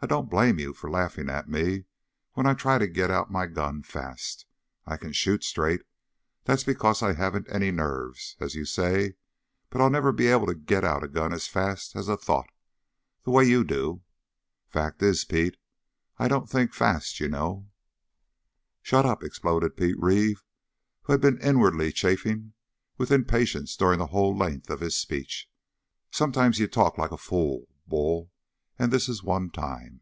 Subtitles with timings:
[0.00, 1.86] I don't blame you for laughing at me
[2.34, 4.46] when I try to get out my gun fast.
[4.86, 5.82] I can shoot straight.
[6.44, 9.16] That's because I haven't any nerves, as you say,
[9.70, 12.48] but I'll never be able to get out a gun as fast as a thought
[13.24, 14.02] the way you do.
[14.68, 15.56] Fact is, Pete,
[16.16, 17.66] I don't think fast, you know."
[18.82, 20.44] "Shut up!" exploded Pete Reeve,
[21.02, 22.52] who had been inwardly chafing
[22.98, 25.50] with impatience during the whole length of this speech.
[26.12, 28.30] "Sometimes you talk like a fool, Bull,
[28.80, 30.00] and this is one time!"